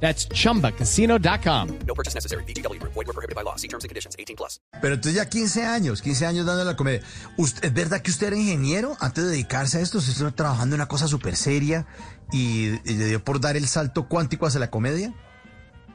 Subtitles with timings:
[0.00, 1.68] That's chumbacasino.com.
[1.86, 2.44] No purchase necessary.
[2.44, 2.78] BGW.
[2.82, 3.56] Void were prohibited by law.
[3.56, 4.14] See terms and conditions.
[4.18, 4.60] 18 plus.
[4.80, 7.00] Pero entonces ya 15 años, 15 años dando la comedia.
[7.38, 9.98] ¿Usted- ¿Es verdad que usted era ingeniero antes de dedicarse a esto?
[9.98, 11.86] ¿Usted estuvo trabajando en una cosa súper seria
[12.30, 15.14] y, y le dio por dar el salto cuántico hacia la comedia?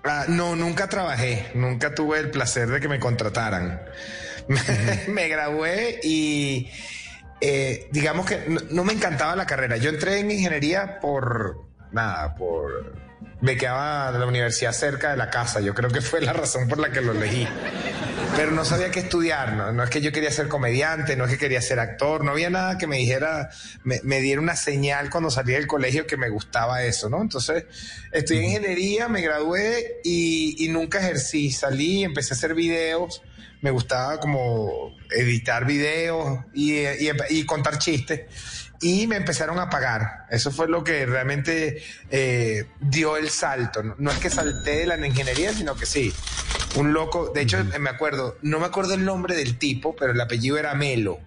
[0.04, 3.80] Ah, no, nunca trabajé, nunca tuve el placer de que me contrataran.
[5.10, 6.72] me gradué y
[7.40, 9.78] eh, digamos que no, no me encantaba la carrera.
[9.78, 12.94] Yo entré en ingeniería por nada, por
[13.40, 15.60] me quedaba de la universidad cerca de la casa.
[15.62, 17.48] Yo creo que fue la razón por la que lo elegí.
[18.36, 19.72] Pero no sabía qué estudiar, ¿no?
[19.74, 22.50] No es que yo quería ser comediante, no es que quería ser actor, no había
[22.50, 23.50] nada que me dijera,
[23.84, 27.22] me, me diera una señal cuando salí del colegio que me gustaba eso, ¿no?
[27.22, 27.66] Entonces,
[28.12, 31.52] estudié ingeniería, me gradué y, y nunca ejercí.
[31.52, 33.22] Salí, empecé a hacer videos,
[33.62, 38.22] me gustaba como editar videos y, y- y contar chistes.
[38.82, 40.26] Y me empezaron a pagar.
[40.30, 43.84] Eso fue lo que realmente eh, dio el salto.
[43.84, 46.12] No, no es que salté de la ingeniería, sino que sí.
[46.76, 50.22] Un loco, de hecho, me acuerdo, no me acuerdo el nombre del tipo, pero el
[50.22, 51.20] apellido era Melo.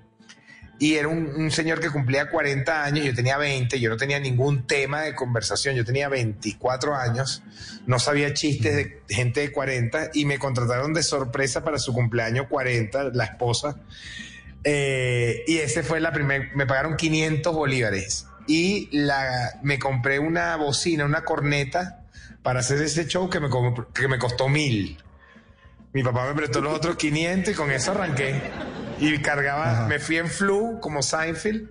[0.80, 4.18] Y era un, un señor que cumplía 40 años, yo tenía 20, yo no tenía
[4.18, 7.44] ningún tema de conversación, yo tenía 24 años,
[7.86, 12.46] no sabía chistes de gente de 40 y me contrataron de sorpresa para su cumpleaños
[12.48, 13.76] 40, la esposa.
[14.64, 20.56] Eh, y ese fue la primera, me pagaron 500 bolívares y la, me compré una
[20.56, 22.04] bocina, una corneta
[22.42, 23.48] para hacer ese show que me,
[23.92, 24.98] que me costó mil.
[25.92, 28.40] Mi papá me prestó los otros 500 y con eso arranqué.
[28.98, 31.70] Y cargaba, me fui en flu como Seinfeld,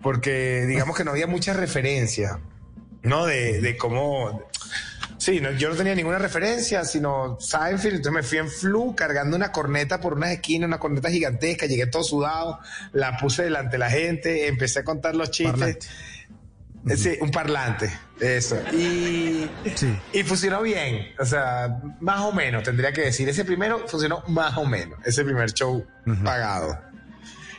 [0.00, 2.40] porque digamos que no había mucha referencia,
[3.02, 3.26] ¿no?
[3.26, 4.48] De, de cómo...
[5.18, 9.36] Sí, no, yo no tenía ninguna referencia, sino Seinfeld, entonces me fui en flu cargando
[9.36, 12.60] una corneta por unas esquinas, una corneta gigantesca, llegué todo sudado,
[12.92, 15.52] la puse delante de la gente, empecé a contar los chistes.
[15.58, 15.86] Parlante.
[16.88, 17.90] Eh, Sí, un parlante,
[18.20, 18.56] eso.
[18.72, 19.98] Y, Sí.
[20.12, 23.28] y funcionó bien, o sea, más o menos, tendría que decir.
[23.28, 25.84] Ese primero funcionó más o menos, ese primer show
[26.24, 26.78] pagado.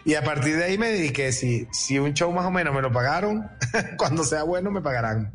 [0.05, 2.81] Y a partir de ahí me dediqué, si, si un show más o menos me
[2.81, 3.51] lo pagaron,
[3.97, 5.33] cuando sea bueno me pagarán.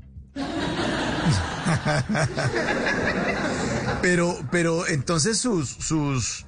[4.03, 6.45] Pero, pero entonces sus, sus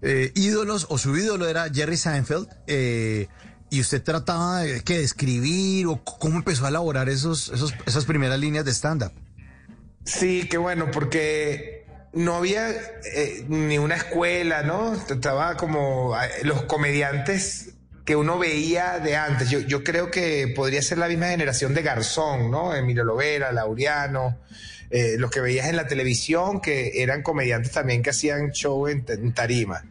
[0.00, 3.28] eh, ídolos o su ídolo era Jerry Seinfeld eh,
[3.68, 8.38] y usted trataba de, ¿qué, escribir o cómo empezó a elaborar esos, esos, esas primeras
[8.38, 9.12] líneas de stand-up.
[10.04, 14.94] Sí, qué bueno, porque no había eh, ni una escuela, ¿no?
[14.94, 17.74] Estaba como los comediantes
[18.04, 19.50] que uno veía de antes.
[19.50, 22.74] Yo, yo creo que podría ser la misma generación de Garzón, ¿no?
[22.74, 24.38] Emilio Lovera, Laureano,
[24.90, 29.04] eh, los que veías en la televisión, que eran comediantes también que hacían show en,
[29.08, 29.84] en tarima.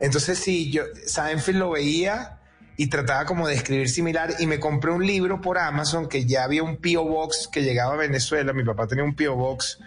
[0.00, 2.40] Entonces, sí, yo Seinfeld lo veía
[2.80, 6.44] y trataba como de escribir similar y me compré un libro por Amazon que ya
[6.44, 7.04] había un P.O.
[7.04, 9.36] Box que llegaba a Venezuela, mi papá tenía un P.O.
[9.36, 9.78] Box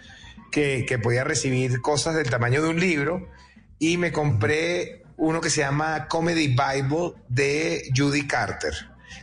[0.52, 3.28] que, que podía recibir cosas del tamaño de un libro
[3.80, 8.72] y me compré uno que se llama Comedy Bible de Judy Carter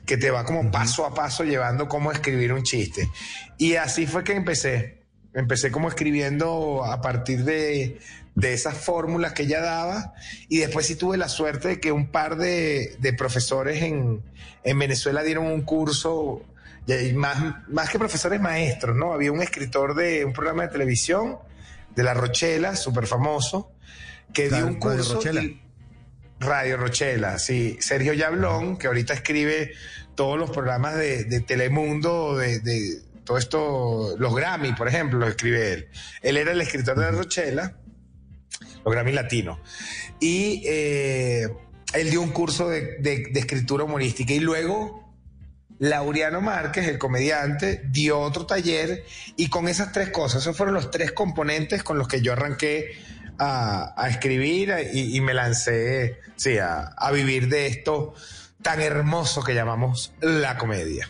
[0.05, 3.09] que te va como paso a paso llevando cómo escribir un chiste
[3.57, 5.00] y así fue que empecé
[5.33, 7.99] empecé como escribiendo a partir de,
[8.35, 10.13] de esas fórmulas que ella daba
[10.49, 14.21] y después sí tuve la suerte de que un par de, de profesores en,
[14.63, 16.43] en Venezuela dieron un curso,
[16.87, 19.13] y más, más que profesores maestros, ¿no?
[19.13, 21.37] Había un escritor de un programa de televisión
[21.95, 23.71] de La Rochela, súper famoso,
[24.33, 25.13] que dio un Radio curso...
[25.15, 25.43] Rochela.
[25.43, 25.61] y-
[26.39, 27.77] Radio Rochela, sí.
[27.81, 29.73] Sergio Yablón, que ahorita escribe
[30.15, 35.29] todos los programas de, de Telemundo, de, de todo esto, los Grammy, por ejemplo, los
[35.29, 35.87] escribe él.
[36.21, 37.77] Él era el escritor de Rochela,
[38.83, 39.59] los Grammy latinos.
[40.19, 41.47] Y eh,
[41.93, 44.99] él dio un curso de, de- de escritura humorística y luego
[45.79, 49.03] Laureano Márquez, el comediante, dio otro taller
[49.35, 52.91] y con esas tres cosas, esos fueron los tres componentes con los que yo arranqué
[53.39, 58.13] a, a escribir a- y, y me lancé sí, a, a vivir de esto
[58.61, 61.09] tan hermoso que llamamos la comedia.